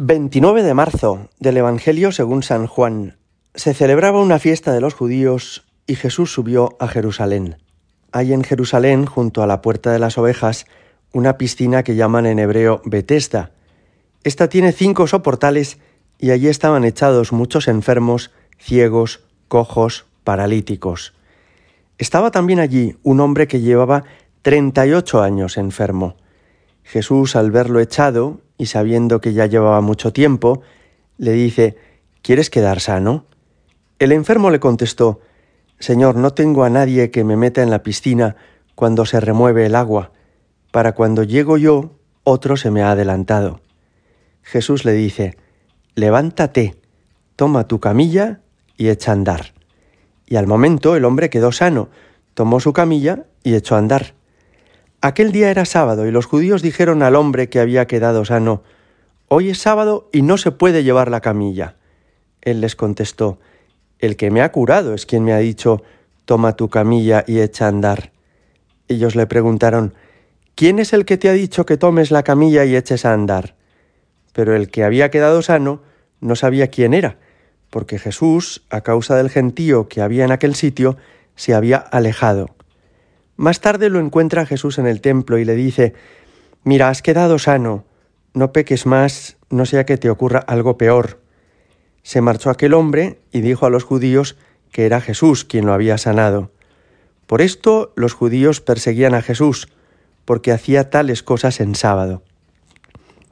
[0.00, 3.16] 29 de marzo del Evangelio según San Juan.
[3.56, 7.56] Se celebraba una fiesta de los judíos y Jesús subió a Jerusalén.
[8.12, 10.66] Hay en Jerusalén, junto a la puerta de las ovejas,
[11.12, 13.50] una piscina que llaman en hebreo Betesda.
[14.22, 15.78] Esta tiene cinco soportales
[16.16, 21.12] y allí estaban echados muchos enfermos, ciegos, cojos, paralíticos.
[21.98, 24.04] Estaba también allí un hombre que llevaba
[24.42, 26.14] treinta y ocho años enfermo.
[26.84, 30.60] Jesús, al verlo echado y sabiendo que ya llevaba mucho tiempo,
[31.16, 31.76] le dice,
[32.22, 33.24] ¿Quieres quedar sano?
[33.98, 35.20] El enfermo le contestó,
[35.78, 38.36] Señor, no tengo a nadie que me meta en la piscina
[38.74, 40.12] cuando se remueve el agua.
[40.72, 41.92] Para cuando llego yo,
[42.24, 43.60] otro se me ha adelantado.
[44.42, 45.36] Jesús le dice,
[45.94, 46.76] Levántate,
[47.36, 48.40] toma tu camilla
[48.76, 49.54] y echa a andar.
[50.26, 51.88] Y al momento el hombre quedó sano,
[52.34, 54.14] tomó su camilla y echó a andar.
[55.00, 58.64] Aquel día era sábado y los judíos dijeron al hombre que había quedado sano,
[59.28, 61.76] Hoy es sábado y no se puede llevar la camilla.
[62.40, 63.38] Él les contestó,
[64.00, 65.82] El que me ha curado es quien me ha dicho,
[66.24, 68.10] Toma tu camilla y echa a andar.
[68.88, 69.94] Ellos le preguntaron,
[70.56, 73.54] ¿Quién es el que te ha dicho que tomes la camilla y eches a andar?
[74.32, 75.80] Pero el que había quedado sano
[76.20, 77.18] no sabía quién era,
[77.70, 80.96] porque Jesús, a causa del gentío que había en aquel sitio,
[81.36, 82.57] se había alejado.
[83.38, 85.94] Más tarde lo encuentra Jesús en el templo y le dice,
[86.64, 87.84] Mira, has quedado sano,
[88.34, 91.20] no peques más, no sea que te ocurra algo peor.
[92.02, 94.36] Se marchó aquel hombre y dijo a los judíos
[94.72, 96.50] que era Jesús quien lo había sanado.
[97.28, 99.68] Por esto los judíos perseguían a Jesús,
[100.24, 102.24] porque hacía tales cosas en sábado.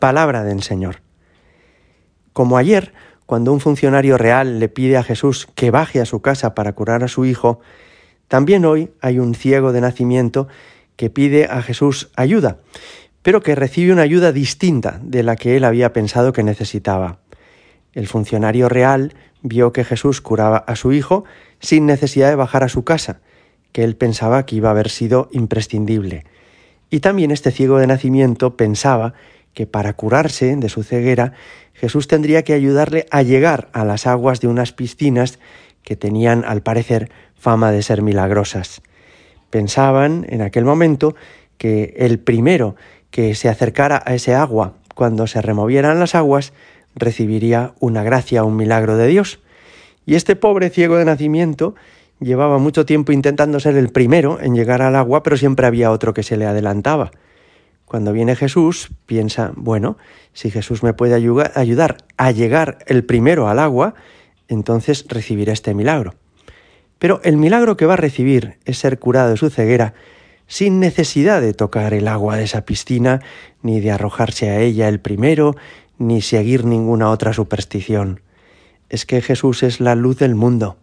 [0.00, 0.96] Palabra del Señor.
[2.32, 2.92] Como ayer,
[3.24, 7.04] cuando un funcionario real le pide a Jesús que baje a su casa para curar
[7.04, 7.60] a su hijo,
[8.32, 10.48] también hoy hay un ciego de nacimiento
[10.96, 12.60] que pide a Jesús ayuda,
[13.20, 17.18] pero que recibe una ayuda distinta de la que él había pensado que necesitaba.
[17.92, 21.24] El funcionario real vio que Jesús curaba a su hijo
[21.60, 23.20] sin necesidad de bajar a su casa,
[23.70, 26.24] que él pensaba que iba a haber sido imprescindible.
[26.88, 29.12] Y también este ciego de nacimiento pensaba
[29.52, 31.34] que para curarse de su ceguera
[31.74, 35.38] Jesús tendría que ayudarle a llegar a las aguas de unas piscinas
[35.82, 37.10] que tenían, al parecer,
[37.42, 38.82] fama de ser milagrosas.
[39.50, 41.16] Pensaban en aquel momento
[41.58, 42.76] que el primero
[43.10, 46.52] que se acercara a ese agua cuando se removieran las aguas
[46.94, 49.40] recibiría una gracia, un milagro de Dios.
[50.06, 51.74] Y este pobre ciego de nacimiento
[52.20, 56.14] llevaba mucho tiempo intentando ser el primero en llegar al agua, pero siempre había otro
[56.14, 57.10] que se le adelantaba.
[57.86, 59.98] Cuando viene Jesús, piensa, bueno,
[60.32, 63.94] si Jesús me puede ayudar a llegar el primero al agua,
[64.46, 66.14] entonces recibiré este milagro.
[67.02, 69.92] Pero el milagro que va a recibir es ser curado de su ceguera
[70.46, 73.18] sin necesidad de tocar el agua de esa piscina,
[73.60, 75.56] ni de arrojarse a ella el primero,
[75.98, 78.20] ni seguir ninguna otra superstición.
[78.88, 80.76] Es que Jesús es la luz del mundo,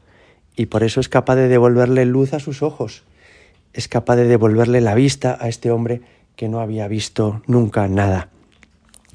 [0.58, 3.06] y por eso es capaz de devolverle luz a sus ojos,
[3.72, 6.02] es capaz de devolverle la vista a este hombre
[6.36, 8.28] que no había visto nunca nada.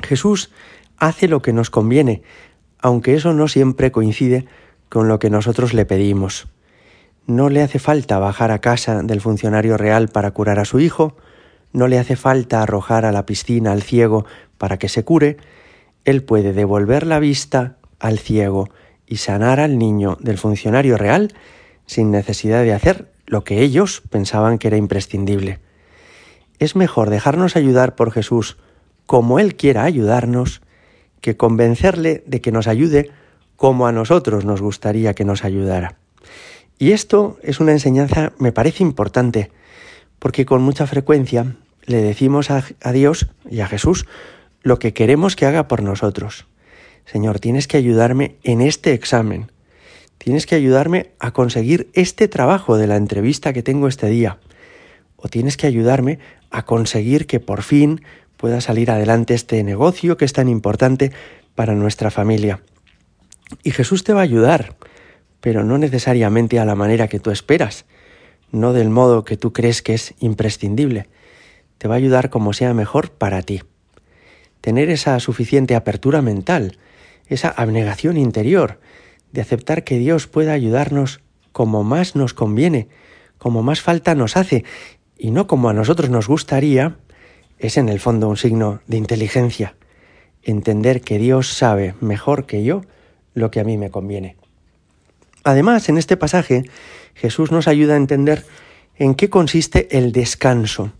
[0.02, 0.52] Jesús
[0.96, 2.22] hace lo que nos conviene,
[2.78, 4.46] aunque eso no siempre coincide
[4.88, 6.48] con lo que nosotros le pedimos.
[7.26, 11.16] No le hace falta bajar a casa del funcionario real para curar a su hijo,
[11.72, 14.26] no le hace falta arrojar a la piscina al ciego
[14.58, 15.38] para que se cure,
[16.04, 18.68] él puede devolver la vista al ciego
[19.06, 21.32] y sanar al niño del funcionario real
[21.86, 25.60] sin necesidad de hacer lo que ellos pensaban que era imprescindible.
[26.58, 28.58] Es mejor dejarnos ayudar por Jesús
[29.06, 30.62] como Él quiera ayudarnos
[31.20, 33.10] que convencerle de que nos ayude
[33.56, 35.96] como a nosotros nos gustaría que nos ayudara.
[36.78, 39.50] Y esto es una enseñanza, me parece importante,
[40.18, 44.06] porque con mucha frecuencia le decimos a, Dios y a Jesús
[44.62, 46.46] lo que queremos que haga por nosotros.
[47.04, 49.52] Señor, tienes que ayudarme en este examen.
[50.16, 54.38] Tienes que ayudarme a conseguir este trabajo de la entrevista que tengo este día.
[55.16, 56.18] O tienes que ayudarme
[56.50, 58.00] a conseguir que por fin
[58.38, 61.12] pueda salir adelante este negocio que es tan importante
[61.54, 62.62] para nuestra familia.
[63.62, 64.76] Y Jesús te va a ayudar
[65.44, 67.84] pero no necesariamente a la manera que tú esperas,
[68.50, 71.06] no del modo que tú crees que es imprescindible.
[71.76, 73.60] Te va a ayudar como sea mejor para ti.
[74.62, 76.78] Tener esa suficiente apertura mental,
[77.26, 78.80] esa abnegación interior,
[79.32, 81.20] de aceptar que Dios pueda ayudarnos
[81.52, 82.88] como más nos conviene,
[83.36, 84.64] como más falta nos hace,
[85.18, 86.96] y no como a nosotros nos gustaría,
[87.58, 89.76] es en el fondo un signo de inteligencia.
[90.42, 92.80] Entender que Dios sabe mejor que yo
[93.34, 94.36] lo que a mí me conviene.
[95.44, 96.64] Además, en este pasaje,
[97.14, 98.44] Jesús nos ayuda a entender
[98.96, 100.92] en qué consiste el descanso.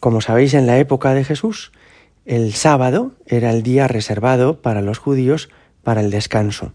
[0.00, 1.72] Como sabéis, en la época de Jesús,
[2.24, 5.48] El sábado era el día reservado para los judíos
[5.82, 6.72] para el descanso.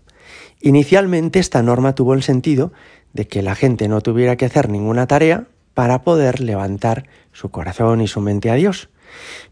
[0.59, 2.74] Inicialmente esta norma tuvo el sentido
[3.13, 8.01] de que la gente no tuviera que hacer ninguna tarea para poder levantar su corazón
[8.01, 8.89] y su mente a Dios.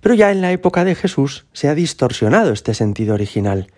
[0.01, 3.71] Pero ya en la época de Jesús se ha distorsionado este sentido original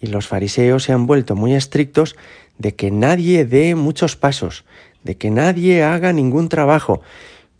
[0.00, 2.14] y los fariseos se han vuelto muy estrictos
[2.58, 4.64] de que nadie dé muchos pasos,
[5.02, 7.00] de que nadie haga ningún trabajo,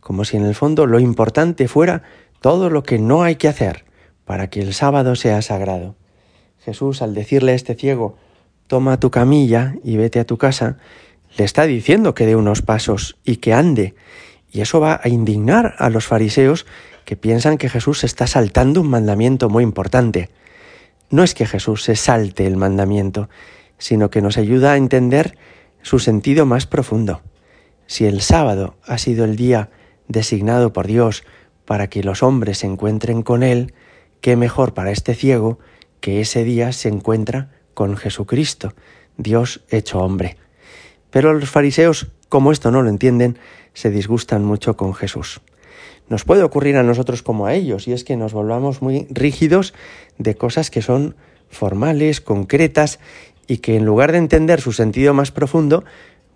[0.00, 2.02] como si en el fondo lo importante fuera
[2.40, 3.84] todo lo que no hay que hacer
[4.24, 5.96] para que el sábado sea sagrado.
[6.64, 8.16] Jesús, al decirle a este ciego,
[8.66, 10.78] toma tu camilla y vete a tu casa,
[11.36, 13.94] le está diciendo que dé unos pasos y que ande.
[14.50, 16.64] Y eso va a indignar a los fariseos
[17.04, 20.30] que piensan que Jesús está saltando un mandamiento muy importante.
[21.10, 23.28] No es que Jesús se salte el mandamiento,
[23.84, 25.36] sino que nos ayuda a entender
[25.82, 27.20] su sentido más profundo.
[27.86, 29.68] Si el sábado ha sido el día
[30.08, 31.22] designado por Dios
[31.66, 33.74] para que los hombres se encuentren con Él,
[34.22, 35.58] qué mejor para este ciego
[36.00, 38.72] que ese día se encuentra con Jesucristo,
[39.18, 40.38] Dios hecho hombre.
[41.10, 43.38] Pero los fariseos, como esto no lo entienden,
[43.74, 45.42] se disgustan mucho con Jesús.
[46.08, 49.74] Nos puede ocurrir a nosotros como a ellos, y es que nos volvamos muy rígidos
[50.16, 51.16] de cosas que son
[51.50, 52.98] formales, concretas,
[53.46, 55.84] y que en lugar de entender su sentido más profundo,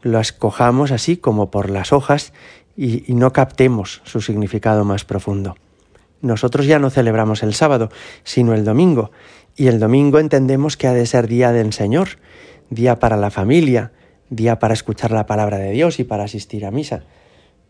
[0.03, 2.33] lo escojamos así como por las hojas
[2.77, 5.57] y, y no captemos su significado más profundo.
[6.21, 7.91] Nosotros ya no celebramos el sábado,
[8.25, 9.11] sino el domingo,
[9.57, 12.11] y el domingo entendemos que ha de ser día del Señor,
[12.71, 13.93] día para la familia,
[14.31, 17.03] día para escuchar la palabra de Dios y para asistir a misa.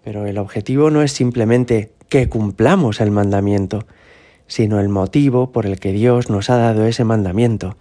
[0.05, 3.87] Pero el objetivo no es simplemente que cumplamos el mandamiento,
[4.47, 7.77] sino el motivo por el que Dios nos ha dado ese mandamiento,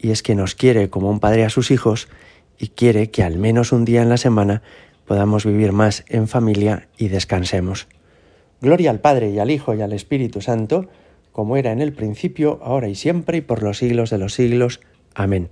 [0.00, 2.08] y es que nos quiere como un padre a sus hijos
[2.58, 4.62] y quiere que al menos un día en la semana
[5.06, 7.88] podamos vivir más en familia y descansemos.
[8.60, 10.88] Gloria al Padre y al Hijo y al Espíritu Santo,
[11.32, 14.80] como era en el principio, ahora y siempre y por los siglos de los siglos.
[15.14, 15.48] Amén.